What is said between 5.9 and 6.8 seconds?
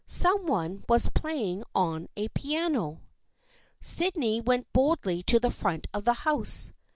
of the house.